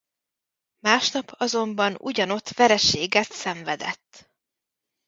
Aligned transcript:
Másnap 0.79 1.31
azonban 1.37 1.95
ugyanott 1.99 2.49
vereséget 2.49 3.31
szenvedett. 3.31 4.29